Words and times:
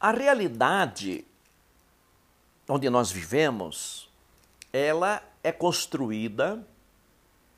A 0.00 0.10
realidade 0.10 1.24
onde 2.68 2.90
nós 2.90 3.10
vivemos, 3.10 4.10
ela 4.72 5.22
é 5.42 5.52
construída 5.52 6.66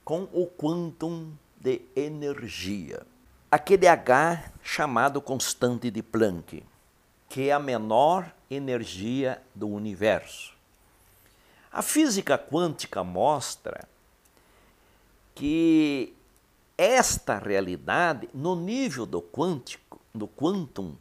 com 0.05 0.29
o 0.33 0.47
quantum 0.47 1.33
de 1.57 1.81
energia. 1.97 3.07
Aquele 3.51 3.89
H 3.89 4.53
chamado 4.63 5.21
constante 5.21 5.91
de 5.91 6.03
Planck, 6.03 6.63
que 7.29 7.49
é 7.49 7.53
a 7.53 7.59
menor 7.59 8.31
energia 8.51 9.43
do 9.55 9.69
universo. 9.69 10.55
A 11.73 11.83
física 11.83 12.39
quântica 12.39 13.03
mostra 13.03 13.89
que 15.35 16.15
esta 16.77 17.39
realidade, 17.39 18.29
no 18.33 18.55
nível 18.55 19.07
do 19.07 19.21
quântico, 19.21 20.01
do 20.15 20.29
quantum, 20.29 20.95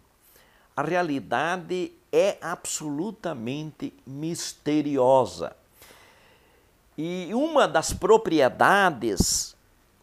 a 0.77 0.83
realidade 0.83 1.91
é 2.11 2.37
absolutamente 2.39 3.91
misteriosa. 4.05 5.55
E 6.95 7.31
uma 7.33 7.68
das 7.68 7.91
propriedades 7.91 9.55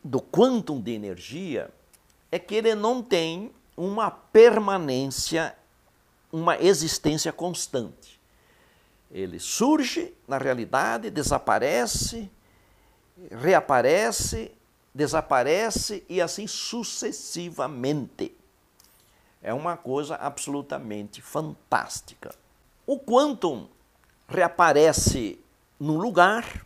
do 0.03 0.21
quantum 0.21 0.81
de 0.81 0.91
energia 0.91 1.71
é 2.33 2.41
que 2.41 2.57
ele 2.57 2.75
não 2.75 3.01
tem 3.01 3.53
uma 3.77 4.11
permanência, 4.11 5.55
uma 6.33 6.61
existência 6.61 7.33
constante. 7.33 8.21
Ele 9.13 9.39
surge 9.39 10.13
na 10.27 10.39
realidade, 10.39 11.09
desaparece, 11.09 12.29
reaparece, 13.31 14.51
desaparece 14.93 16.05
e 16.09 16.21
assim 16.21 16.49
sucessivamente. 16.49 18.35
É 19.45 19.53
uma 19.53 19.77
coisa 19.77 20.17
absolutamente 20.17 21.21
fantástica. 21.21 22.35
O 22.87 22.99
quantum 22.99 23.69
reaparece 24.27 25.39
num 25.79 25.99
lugar, 25.99 26.65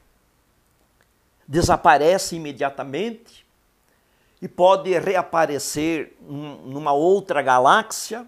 desaparece 1.47 2.37
imediatamente 2.37 3.45
e 4.41 4.47
pode 4.47 4.97
reaparecer 4.97 6.17
numa 6.21 6.93
outra 6.93 7.43
galáxia, 7.43 8.25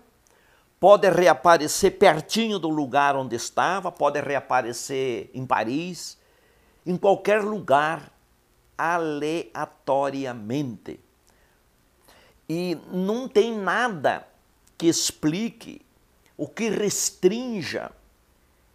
pode 0.81 1.09
reaparecer 1.09 1.97
pertinho 1.97 2.59
do 2.59 2.69
lugar 2.69 3.15
onde 3.15 3.37
estava, 3.37 3.93
pode 3.93 4.21
reaparecer 4.21 5.31
em 5.33 5.47
Paris, 5.47 6.19
em 6.85 6.97
qualquer 6.97 7.41
lugar, 7.41 8.13
aleatoriamente. 8.77 10.99
E 12.49 12.77
não 12.91 13.29
tem 13.29 13.57
nada 13.57 14.29
que 14.81 14.89
explique 14.89 15.83
o 16.39 16.49
que 16.49 16.71
restrinja 16.71 17.93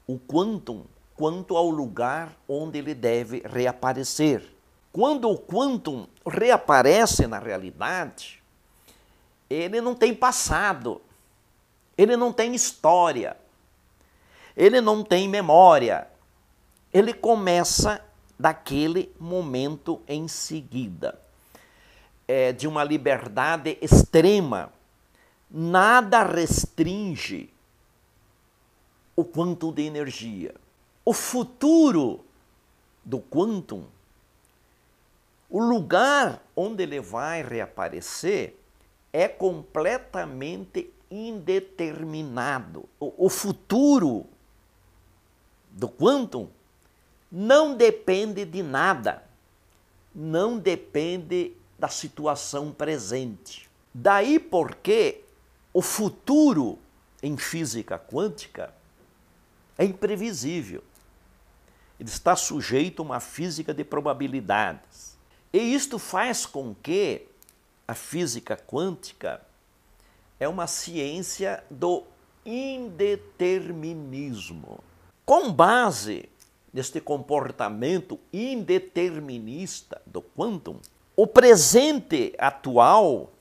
o 0.05 0.19
quantum 0.19 0.85
quanto 1.15 1.57
ao 1.57 1.67
lugar 1.67 2.37
onde 2.47 2.77
ele 2.77 2.93
deve 2.93 3.41
reaparecer. 3.43 4.53
Quando 4.91 5.27
o 5.27 5.35
quantum 5.35 6.05
reaparece 6.23 7.25
na 7.25 7.39
realidade, 7.39 8.39
ele 9.49 9.81
não 9.81 9.95
tem 9.95 10.13
passado, 10.13 11.01
ele 11.97 12.15
não 12.15 12.31
tem 12.31 12.53
história, 12.53 13.35
ele 14.55 14.81
não 14.81 15.03
tem 15.03 15.27
memória, 15.27 16.07
ele 16.93 17.15
começa 17.15 17.99
daquele 18.37 19.11
momento 19.19 19.99
em 20.07 20.27
seguida. 20.27 21.19
É 22.27 22.51
de 22.51 22.67
uma 22.67 22.83
liberdade 22.83 23.75
extrema 23.81 24.71
nada 25.57 26.21
restringe 26.21 27.49
o 29.15 29.23
quantum 29.23 29.71
de 29.71 29.83
energia. 29.83 30.53
O 31.05 31.13
futuro 31.13 32.25
do 33.05 33.21
quantum, 33.21 33.85
o 35.49 35.61
lugar 35.61 36.43
onde 36.53 36.83
ele 36.83 36.99
vai 36.99 37.41
reaparecer, 37.41 38.59
é 39.13 39.29
completamente 39.29 40.93
indeterminado. 41.09 42.89
O, 42.99 43.29
futuro 43.29 44.25
do 45.71 45.87
quantum 45.87 46.49
não 47.31 47.77
depende 47.77 48.43
de 48.43 48.61
nada, 48.61 49.23
não 50.13 50.57
depende 50.57 51.55
da 51.79 51.87
situação 51.87 52.73
presente. 52.73 53.69
Daí 53.93 54.37
porque 54.37 55.24
o 55.75 55.81
futuro 55.81 56.79
em 57.21 57.35
física 57.35 57.99
quântica 57.99 58.73
é 59.77 59.83
imprevisível. 59.83 60.81
Ele 61.99 62.07
está 62.07 62.33
sujeito 62.33 63.01
a 63.01 63.05
uma 63.05 63.19
física 63.19 63.73
de 63.73 63.83
probabilidades. 63.83 65.17
E 65.51 65.57
isto 65.57 65.99
faz 65.99 66.45
com 66.45 66.73
que 66.73 67.27
a 67.85 67.93
física 67.93 68.55
quântica 68.55 69.41
é 70.39 70.47
uma 70.47 70.65
ciência 70.65 71.61
do 71.69 72.03
indeterminismo. 72.45 74.79
Com 75.25 75.51
base 75.51 76.29
neste 76.71 77.01
comportamento 77.01 78.17
indeterminista 78.31 80.01
do 80.05 80.21
quantum, 80.21 80.79
o 81.17 81.27
presente 81.27 82.33
atual 82.37 83.34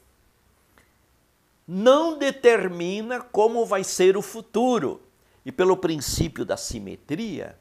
não 1.67 2.19
determina 2.19 3.21
como 3.21 3.65
vai 3.65 3.83
ser 3.83 4.17
o 4.17 4.23
futuro. 4.23 5.01
E 5.45 5.53
pelo 5.53 5.77
princípio 5.77 6.45
da 6.45 6.57
simetria, 6.57 7.59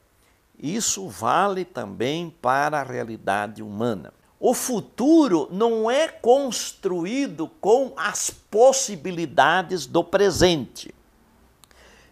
isso 0.58 1.08
vale 1.08 1.64
também 1.64 2.30
para 2.30 2.80
a 2.80 2.84
realidade 2.84 3.62
humana. 3.62 4.12
O 4.40 4.54
futuro 4.54 5.48
não 5.50 5.90
é 5.90 6.08
construído 6.08 7.48
com 7.60 7.92
as 7.96 8.30
possibilidades 8.30 9.86
do 9.86 10.02
presente. 10.02 10.94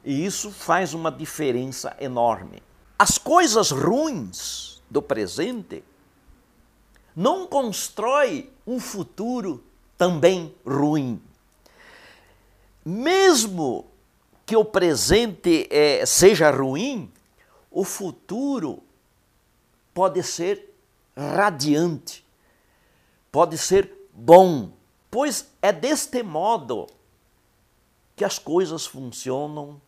E 0.05 0.25
isso 0.25 0.51
faz 0.51 0.95
uma 0.95 1.11
diferença 1.11 1.97
enorme. 2.01 2.63
As 2.99 3.19
coisas 3.19 3.71
ruins 3.71 4.83
do 4.91 5.01
presente 5.01 5.83
não 7.15 7.47
constrói 7.47 8.51
um 8.67 8.81
futuro 8.81 9.63
também 9.97 10.55
ruim 10.67 11.21
mesmo 12.85 13.87
que 14.45 14.57
o 14.57 14.65
presente 14.65 15.69
é, 15.71 16.05
seja 16.05 16.51
ruim, 16.51 17.11
o 17.71 17.85
futuro 17.85 18.83
pode 19.95 20.23
ser 20.23 20.75
radiante, 21.17 22.25
pode 23.31 23.57
ser 23.57 23.91
bom, 24.13 24.73
pois 25.11 25.49
é 25.61 25.73
deste 25.73 26.23
modo 26.23 26.87
que 28.17 28.25
as 28.25 28.39
coisas 28.39 28.87
funcionam 28.87 29.81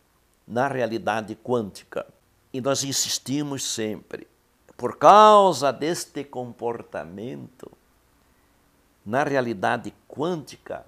na 0.47 0.67
realidade 0.67 1.35
quântica. 1.35 2.05
E 2.53 2.61
nós 2.61 2.83
insistimos 2.83 3.63
sempre, 3.63 4.27
por 4.77 4.97
causa 4.97 5.71
deste 5.73 6.23
comportamento, 6.23 7.71
na 9.05 9.23
realidade 9.23 9.93
quântica, 10.07 10.85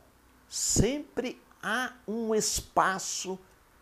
sempre 0.48 1.40
há 1.68 1.92
um 2.08 2.34
espaço 2.34 3.38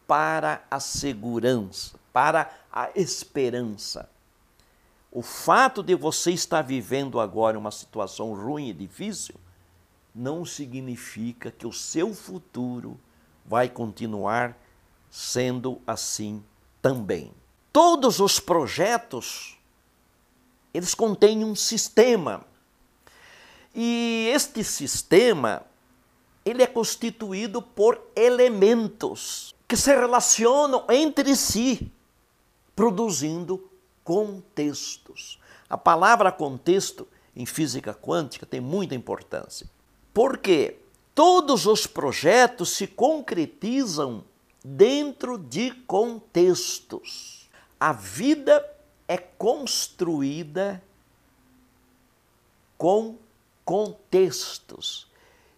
para 0.08 0.66
a 0.72 0.80
segurança, 0.80 2.00
para 2.12 2.52
a 2.72 2.90
esperança. 2.96 4.10
O 5.12 5.22
fato 5.22 5.84
de 5.84 5.94
você 5.94 6.32
estar 6.32 6.64
vivendo 6.64 7.20
agora 7.20 7.60
uma 7.60 7.70
situação 7.70 8.34
ruim 8.34 8.70
e 8.70 8.74
difícil 8.74 9.36
não 10.16 10.44
significa 10.44 11.52
que 11.52 11.68
o 11.68 11.72
seu 11.72 12.12
futuro 12.16 13.00
vai 13.46 13.70
continuar 13.70 14.58
sendo 15.12 15.80
assim 15.86 16.44
também. 16.82 17.32
Todos 17.72 18.20
os 18.20 18.40
projetos 18.40 19.60
eles 20.74 20.96
contêm 20.96 21.44
um 21.44 21.54
sistema. 21.54 22.44
E 23.76 24.28
este 24.34 24.64
sistema 24.64 25.64
ele 26.46 26.62
é 26.62 26.68
constituído 26.68 27.62
por 27.62 28.00
elementos 28.16 29.56
que 29.68 29.76
se 29.76 29.94
relacionam 29.94 30.86
entre 30.90 31.36
si, 31.36 31.92
produzindo 32.76 33.68
contextos. 34.04 35.40
A 35.68 35.78
palavra 35.78 36.32
contexto 36.32 37.08
em 37.36 37.48
física 37.48 37.94
quântica 37.94 38.46
tem 38.46 38.62
muita 38.62 38.94
importância, 38.94 39.68
porque 40.14 40.78
todos 41.16 41.66
os 41.66 41.88
projetos 41.88 42.70
se 42.70 42.86
concretizam 42.86 44.24
dentro 44.64 45.38
de 45.38 45.72
contextos. 45.72 47.50
A 47.80 47.92
vida 47.92 48.64
é 49.08 49.18
construída 49.18 50.82
com 52.78 53.18
contextos. 53.64 55.08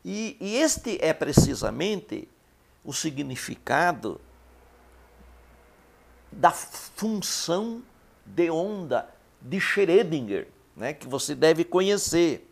E, 0.09 0.37
e 0.39 0.55
este 0.55 0.97
é 1.01 1.11
precisamente 1.11 2.29
o 2.81 2.93
significado 2.93 4.21
da 6.31 6.49
função 6.49 7.83
de 8.25 8.49
onda 8.49 9.13
de 9.41 9.57
Schrödinger, 9.57 10.47
né, 10.77 10.93
que 10.93 11.09
você 11.09 11.35
deve 11.35 11.65
conhecer. 11.65 12.49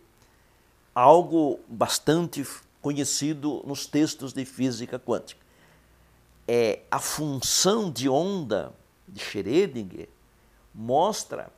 Algo 0.94 1.62
bastante 1.66 2.46
conhecido 2.82 3.64
nos 3.66 3.86
textos 3.86 4.34
de 4.34 4.44
física 4.44 5.00
quântica. 5.00 5.40
É 6.46 6.82
a 6.92 7.00
função 7.00 7.90
de 7.90 8.10
onda 8.10 8.74
de 9.08 9.22
Schrödinger 9.22 10.10
mostra 10.74 11.50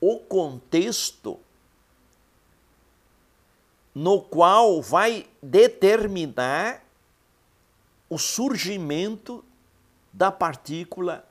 o 0.00 0.18
contexto 0.18 1.38
no 3.94 4.20
qual 4.20 4.80
vai 4.80 5.26
determinar 5.42 6.82
o 8.08 8.18
surgimento 8.18 9.44
da 10.12 10.30
partícula 10.30 11.26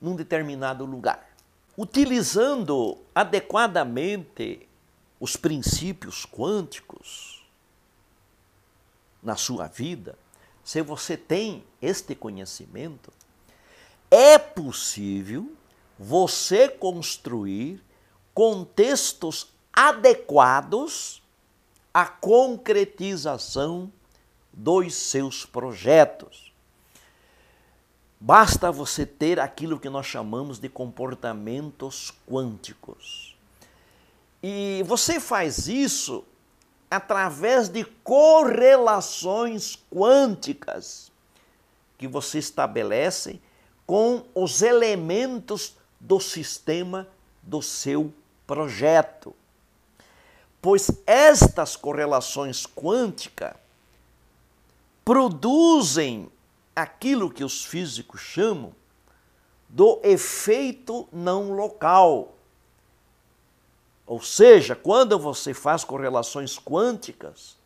num 0.00 0.14
determinado 0.14 0.84
lugar. 0.84 1.28
Utilizando 1.76 2.98
adequadamente 3.14 4.68
os 5.20 5.36
princípios 5.36 6.26
quânticos 6.26 7.44
na 9.22 9.36
sua 9.36 9.66
vida, 9.66 10.18
se 10.62 10.82
você 10.82 11.16
tem 11.16 11.64
este 11.80 12.14
conhecimento, 12.14 13.12
é 14.10 14.38
possível 14.38 15.52
você 15.98 16.68
construir 16.68 17.82
contextos 18.34 19.48
adequados 19.72 21.22
à 21.92 22.06
concretização 22.06 23.92
dos 24.52 24.94
seus 24.94 25.46
projetos. 25.46 26.52
Basta 28.20 28.72
você 28.72 29.06
ter 29.06 29.38
aquilo 29.38 29.78
que 29.78 29.88
nós 29.88 30.06
chamamos 30.06 30.58
de 30.58 30.68
comportamentos 30.68 32.12
quânticos. 32.26 33.36
E 34.42 34.82
você 34.86 35.20
faz 35.20 35.68
isso 35.68 36.24
através 36.90 37.68
de 37.68 37.84
correlações 37.84 39.78
quânticas 39.90 41.12
que 41.96 42.08
você 42.08 42.38
estabelece 42.38 43.40
com 43.86 44.24
os 44.34 44.62
elementos 44.62 45.76
do 46.00 46.20
sistema 46.20 47.08
do 47.42 47.62
seu 47.62 48.12
projeto. 48.46 49.34
Pois 50.60 50.90
estas 51.06 51.76
correlações 51.76 52.66
quânticas 52.66 53.54
produzem 55.04 56.30
aquilo 56.74 57.30
que 57.30 57.42
os 57.42 57.64
físicos 57.64 58.20
chamam 58.20 58.72
do 59.68 60.00
efeito 60.02 61.08
não 61.12 61.52
local. 61.52 62.34
Ou 64.06 64.22
seja, 64.22 64.74
quando 64.74 65.18
você 65.18 65.52
faz 65.52 65.84
correlações 65.84 66.58
quânticas 66.58 67.56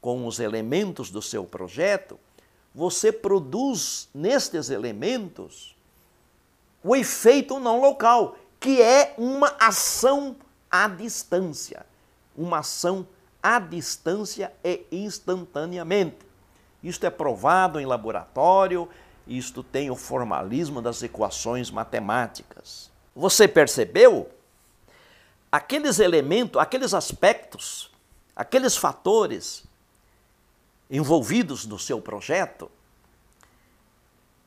com 0.00 0.26
os 0.26 0.40
elementos 0.40 1.10
do 1.10 1.22
seu 1.22 1.44
projeto, 1.44 2.18
você 2.74 3.12
produz 3.12 4.08
nestes 4.12 4.70
elementos 4.70 5.76
o 6.82 6.96
efeito 6.96 7.60
não 7.60 7.80
local, 7.80 8.36
que 8.58 8.82
é 8.82 9.14
uma 9.16 9.54
ação 9.60 10.34
à 10.70 10.88
distância. 10.88 11.86
Uma 12.36 12.58
ação 12.58 13.06
à 13.42 13.58
distância 13.58 14.52
e 14.64 14.86
instantaneamente. 14.90 16.18
Isto 16.82 17.06
é 17.06 17.10
provado 17.10 17.78
em 17.78 17.86
laboratório, 17.86 18.88
isto 19.26 19.62
tem 19.62 19.90
o 19.90 19.96
formalismo 19.96 20.82
das 20.82 21.02
equações 21.02 21.70
matemáticas. 21.70 22.90
Você 23.14 23.46
percebeu? 23.46 24.30
Aqueles 25.50 25.98
elementos, 25.98 26.60
aqueles 26.60 26.94
aspectos, 26.94 27.90
aqueles 28.34 28.76
fatores 28.76 29.64
envolvidos 30.90 31.66
no 31.66 31.78
seu 31.78 32.00
projeto, 32.00 32.70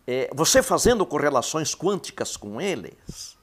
é, 0.08 0.30
você 0.34 0.62
fazendo 0.62 1.06
correlações 1.06 1.74
quânticas 1.74 2.38
com 2.38 2.60
eles, 2.60 3.36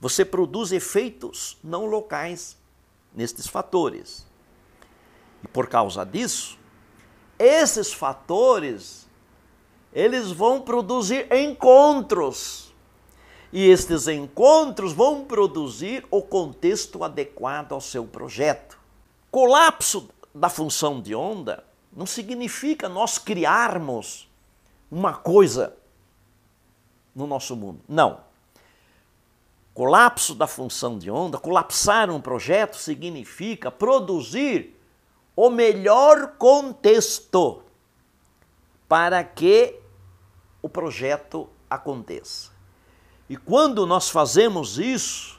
você 0.00 0.24
produz 0.24 0.72
efeitos 0.72 1.56
não 1.64 1.86
locais 1.86 2.56
nestes 3.16 3.48
fatores. 3.48 4.26
E 5.42 5.48
por 5.48 5.66
causa 5.66 6.04
disso, 6.04 6.58
esses 7.38 7.92
fatores 7.92 9.06
eles 9.92 10.30
vão 10.30 10.60
produzir 10.60 11.26
encontros. 11.32 12.74
E 13.50 13.66
estes 13.66 14.06
encontros 14.06 14.92
vão 14.92 15.24
produzir 15.24 16.06
o 16.10 16.20
contexto 16.20 17.02
adequado 17.02 17.72
ao 17.72 17.80
seu 17.80 18.04
projeto. 18.04 18.78
Colapso 19.30 20.10
da 20.34 20.50
função 20.50 21.00
de 21.00 21.14
onda 21.14 21.64
não 21.90 22.04
significa 22.04 22.90
nós 22.90 23.16
criarmos 23.16 24.28
uma 24.90 25.14
coisa 25.14 25.74
no 27.14 27.26
nosso 27.26 27.56
mundo. 27.56 27.80
Não. 27.88 28.25
Colapso 29.76 30.34
da 30.34 30.46
função 30.46 30.96
de 30.98 31.10
onda, 31.10 31.36
colapsar 31.36 32.08
um 32.10 32.18
projeto 32.18 32.78
significa 32.78 33.70
produzir 33.70 34.74
o 35.36 35.50
melhor 35.50 36.28
contexto 36.38 37.62
para 38.88 39.22
que 39.22 39.78
o 40.62 40.68
projeto 40.70 41.46
aconteça. 41.68 42.52
E 43.28 43.36
quando 43.36 43.84
nós 43.84 44.08
fazemos 44.08 44.78
isso, 44.78 45.38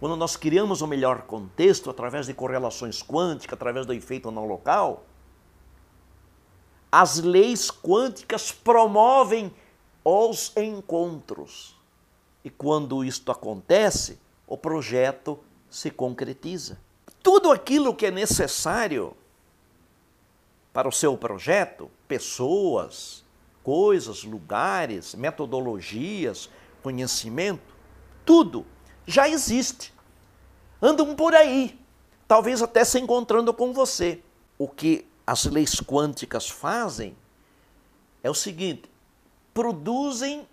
quando 0.00 0.16
nós 0.16 0.36
criamos 0.36 0.82
o 0.82 0.86
melhor 0.88 1.22
contexto 1.22 1.88
através 1.88 2.26
de 2.26 2.34
correlações 2.34 3.04
quânticas, 3.04 3.54
através 3.54 3.86
do 3.86 3.92
efeito 3.92 4.32
não 4.32 4.46
local, 4.46 5.04
as 6.90 7.20
leis 7.20 7.70
quânticas 7.70 8.50
promovem 8.50 9.54
os 10.04 10.52
encontros. 10.56 11.75
E 12.46 12.50
quando 12.50 13.04
isto 13.04 13.32
acontece, 13.32 14.20
o 14.46 14.56
projeto 14.56 15.40
se 15.68 15.90
concretiza. 15.90 16.78
Tudo 17.20 17.50
aquilo 17.50 17.92
que 17.92 18.06
é 18.06 18.10
necessário 18.12 19.16
para 20.72 20.88
o 20.88 20.92
seu 20.92 21.18
projeto, 21.18 21.90
pessoas, 22.06 23.24
coisas, 23.64 24.22
lugares, 24.22 25.12
metodologias, 25.16 26.48
conhecimento, 26.84 27.74
tudo 28.24 28.64
já 29.04 29.28
existe. 29.28 29.92
Andam 30.80 31.16
por 31.16 31.34
aí, 31.34 31.76
talvez 32.28 32.62
até 32.62 32.84
se 32.84 33.00
encontrando 33.00 33.52
com 33.52 33.72
você. 33.72 34.22
O 34.56 34.68
que 34.68 35.04
as 35.26 35.46
leis 35.46 35.80
quânticas 35.80 36.48
fazem 36.48 37.16
é 38.22 38.30
o 38.30 38.34
seguinte: 38.34 38.88
produzem 39.52 40.46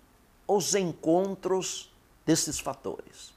os 0.48 0.76
encontros 0.76 1.94
desses 2.26 2.60
fatores. 2.60 3.34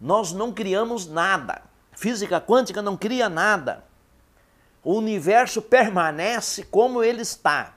Nós 0.00 0.32
não 0.32 0.52
criamos 0.52 1.06
nada. 1.06 1.62
Física 1.92 2.40
quântica 2.40 2.80
não 2.80 2.96
cria 2.96 3.28
nada 3.28 3.84
o 4.82 4.94
universo 4.94 5.60
permanece 5.60 6.64
como 6.64 7.02
ele 7.02 7.22
está. 7.22 7.74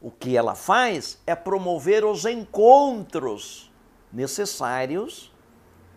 O 0.00 0.10
que 0.10 0.36
ela 0.36 0.54
faz 0.54 1.18
é 1.26 1.34
promover 1.34 2.04
os 2.04 2.24
encontros 2.24 3.70
necessários 4.12 5.32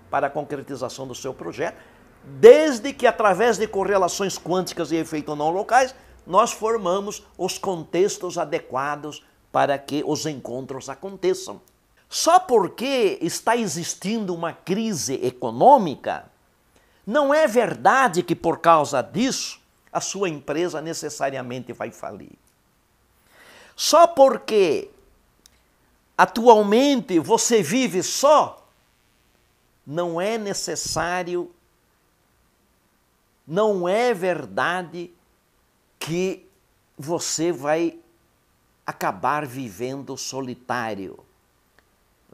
para 0.09 0.27
a 0.27 0.29
concretização 0.29 1.07
do 1.07 1.15
seu 1.15 1.33
projeto, 1.33 1.81
desde 2.23 2.93
que, 2.93 3.07
através 3.07 3.57
de 3.57 3.67
correlações 3.67 4.37
quânticas 4.37 4.91
e 4.91 4.97
efeitos 4.97 5.37
não 5.37 5.49
locais, 5.49 5.95
nós 6.25 6.51
formamos 6.51 7.25
os 7.37 7.57
contextos 7.57 8.37
adequados 8.37 9.23
para 9.51 9.77
que 9.77 10.03
os 10.05 10.25
encontros 10.25 10.89
aconteçam. 10.89 11.61
Só 12.17 12.39
porque 12.39 13.19
está 13.21 13.57
existindo 13.57 14.33
uma 14.33 14.53
crise 14.53 15.15
econômica, 15.15 16.31
não 17.05 17.33
é 17.33 17.45
verdade 17.45 18.23
que 18.23 18.33
por 18.33 18.59
causa 18.59 19.01
disso 19.01 19.59
a 19.91 19.99
sua 19.99 20.29
empresa 20.29 20.79
necessariamente 20.79 21.73
vai 21.73 21.91
falir. 21.91 22.31
Só 23.75 24.07
porque 24.07 24.89
atualmente 26.17 27.19
você 27.19 27.61
vive 27.61 28.01
só, 28.01 28.65
não 29.85 30.21
é 30.21 30.37
necessário, 30.37 31.53
não 33.45 33.89
é 33.89 34.13
verdade 34.13 35.11
que 35.99 36.47
você 36.97 37.51
vai 37.51 37.99
acabar 38.85 39.45
vivendo 39.45 40.15
solitário. 40.15 41.24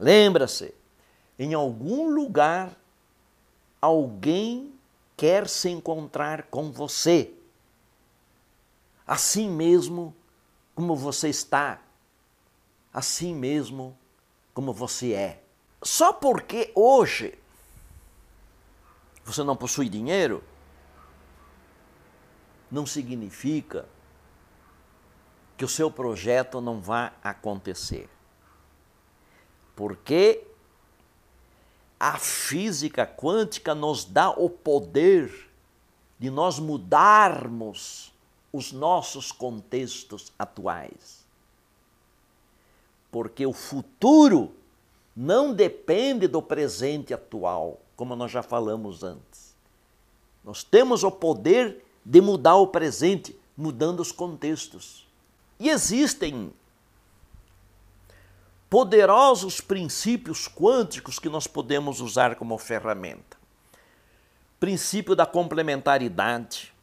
Lembra-se, 0.02 0.74
em 1.38 1.54
algum 1.54 2.10
lugar 2.10 2.76
alguém 3.80 4.74
quer 5.16 5.48
se 5.48 5.70
encontrar 5.70 6.48
com 6.48 6.72
você 6.72 7.32
assim 9.06 9.48
mesmo 9.48 10.16
como 10.74 10.96
você 10.96 11.30
está, 11.30 11.80
assim 12.92 13.36
mesmo 13.36 13.96
como 14.56 14.74
você 14.74 15.14
é. 15.14 15.44
Só 15.84 16.12
porque 16.12 16.72
hoje 16.74 17.38
você 19.24 19.44
não 19.44 19.56
possui 19.56 19.88
dinheiro, 19.88 20.44
não 22.72 22.88
significa 22.88 23.86
que 25.58 25.66
o 25.66 25.70
seu 25.70 25.92
projeto 25.92 26.60
não 26.60 26.82
vá 26.82 27.14
acontecer. 27.24 28.10
Porque 29.82 30.44
a 32.00 32.20
física 32.20 33.04
quântica 33.04 33.74
nos 33.74 34.06
dá 34.06 34.30
o 34.30 34.48
poder 34.48 35.50
de 36.20 36.30
nós 36.30 36.60
mudarmos 36.60 38.14
os 38.54 38.72
nossos 38.72 39.32
contextos 39.32 40.32
atuais. 40.38 41.26
Porque 43.10 43.44
o 43.44 43.54
futuro 43.54 44.54
não 45.16 45.52
depende 45.52 46.28
do 46.28 46.44
presente 46.44 47.12
atual, 47.12 47.80
como 47.96 48.16
nós 48.16 48.30
já 48.30 48.44
falamos 48.44 49.02
antes. 49.02 49.56
Nós 50.44 50.64
temos 50.64 51.04
o 51.04 51.10
poder 51.10 51.84
de 52.06 52.22
mudar 52.22 52.58
o 52.58 52.68
presente, 52.68 53.36
mudando 53.58 54.02
os 54.02 54.12
contextos. 54.12 55.08
E 55.60 55.72
existem 55.72 56.54
poderosos 58.72 59.60
princípios 59.60 60.48
quânticos 60.48 61.20
que 61.20 61.28
nós 61.28 61.46
podemos 61.46 62.00
usar 62.00 62.38
como 62.38 62.58
ferramenta. 62.58 63.36
Princípio 64.62 65.14
da 65.14 65.26
complementaridade, 65.26 66.74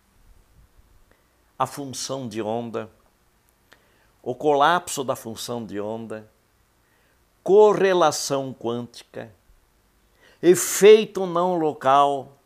a 1.58 1.66
função 1.66 2.28
de 2.28 2.42
onda, 2.42 2.90
o 4.22 4.34
colapso 4.34 5.02
da 5.02 5.16
função 5.16 5.64
de 5.64 5.80
onda, 5.80 6.30
correlação 7.42 8.52
quântica, 8.52 9.32
efeito 10.42 11.24
não 11.24 11.56
local, 11.56 12.36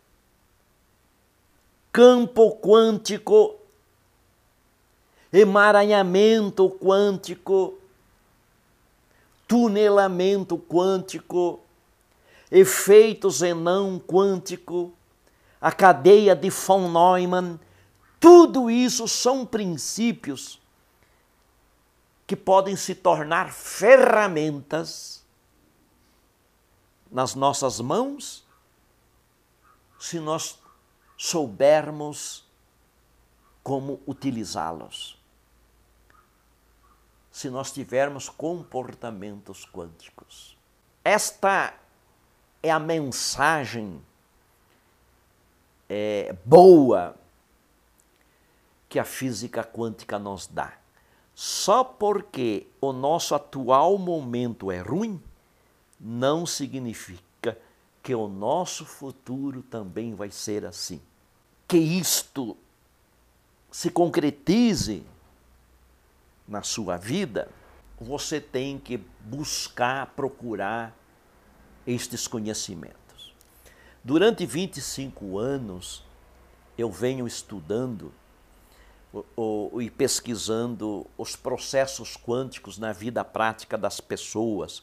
campo 1.90 2.60
quântico 2.60 3.56
emaranhamento 5.32 6.70
quântico, 6.70 7.78
tunelamento 9.52 10.56
quântico, 10.56 11.60
efeitos 12.50 13.40
Zenon 13.40 14.00
quântico, 14.00 14.94
a 15.60 15.70
cadeia 15.70 16.34
de 16.34 16.48
von 16.48 16.88
Neumann, 16.90 17.60
tudo 18.18 18.70
isso 18.70 19.06
são 19.06 19.44
princípios 19.44 20.58
que 22.26 22.34
podem 22.34 22.76
se 22.76 22.94
tornar 22.94 23.52
ferramentas 23.52 25.22
nas 27.10 27.34
nossas 27.34 27.78
mãos 27.78 28.46
se 29.98 30.18
nós 30.18 30.58
soubermos 31.18 32.42
como 33.62 34.00
utilizá-los 34.06 35.21
se 37.32 37.48
nós 37.48 37.72
tivermos 37.72 38.28
comportamentos 38.28 39.64
quânticos. 39.64 40.56
Esta 41.02 41.74
é 42.62 42.70
a 42.70 42.78
mensagem 42.78 44.00
é, 45.88 46.36
boa 46.44 47.16
que 48.86 48.98
a 48.98 49.04
física 49.04 49.64
quântica 49.64 50.18
nos 50.18 50.46
dá. 50.46 50.74
Só 51.34 51.82
porque 51.82 52.66
o 52.78 52.92
nosso 52.92 53.34
atual 53.34 53.96
momento 53.96 54.70
é 54.70 54.80
ruim, 54.80 55.20
não 55.98 56.44
significa 56.44 57.58
que 58.02 58.14
o 58.14 58.28
nosso 58.28 58.84
futuro 58.84 59.62
também 59.62 60.14
vai 60.14 60.30
ser 60.30 60.66
assim. 60.66 61.00
Que 61.66 61.78
isto 61.78 62.54
se 63.70 63.90
concretize 63.90 65.06
na 66.52 66.62
sua 66.62 66.98
vida, 66.98 67.48
você 67.98 68.40
tem 68.40 68.78
que 68.78 68.98
buscar, 69.20 70.06
procurar 70.14 70.94
estes 71.86 72.28
conhecimentos. 72.28 73.34
Durante 74.04 74.44
25 74.44 75.38
anos, 75.38 76.04
eu 76.76 76.90
venho 76.90 77.26
estudando 77.26 78.12
e 79.80 79.90
pesquisando 79.90 81.06
os 81.16 81.36
processos 81.36 82.16
quânticos 82.16 82.78
na 82.78 82.92
vida 82.92 83.24
prática 83.24 83.78
das 83.78 84.00
pessoas, 84.00 84.82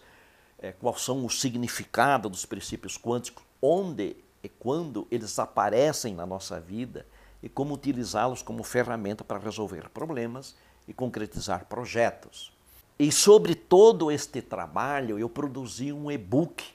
é, 0.57 0.71
quais 0.71 1.01
são 1.01 1.25
o 1.25 1.29
significado 1.29 2.29
dos 2.29 2.45
princípios 2.45 2.97
quânticos, 2.97 3.43
onde 3.61 4.15
e 4.41 4.49
quando 4.49 5.07
eles 5.11 5.38
aparecem 5.38 6.15
na 6.15 6.25
nossa 6.25 6.59
vida 6.59 7.05
e 7.41 7.49
como 7.49 7.73
utilizá-los 7.73 8.41
como 8.41 8.63
ferramenta 8.63 9.23
para 9.23 9.39
resolver 9.39 9.89
problemas 9.89 10.55
e 10.89 10.93
concretizar 10.93 11.65
projetos. 11.65 12.51
E 12.98 13.12
sobre 13.12 13.53
todo 13.53 14.12
este 14.12 14.41
trabalho, 14.41 15.19
eu 15.19 15.29
produzi 15.29 15.93
um 15.93 16.12
e-book 16.12 16.65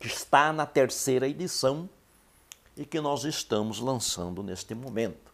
que 0.00 0.06
está 0.08 0.52
na 0.52 0.66
terceira 0.66 1.28
edição 1.28 1.88
e 2.76 2.86
que 2.86 3.00
nós 3.00 3.24
estamos 3.24 3.78
lançando 3.78 4.42
neste 4.42 4.74
momento. 4.74 5.30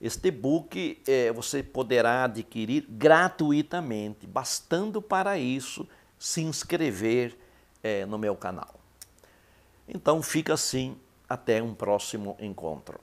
Este 0.00 0.28
e-book 0.28 1.02
é, 1.06 1.32
você 1.32 1.62
poderá 1.62 2.24
adquirir 2.24 2.86
gratuitamente, 2.88 4.26
bastando 4.26 5.02
para 5.02 5.36
isso 5.36 5.86
se 6.18 6.40
inscrever 6.40 7.36
é, 7.82 8.06
no 8.06 8.16
meu 8.16 8.36
canal. 8.36 8.74
Então 9.86 10.22
fica 10.22 10.54
assim, 10.54 10.96
até 11.28 11.60
um 11.62 11.74
próximo 11.74 12.36
encontro. 12.40 12.98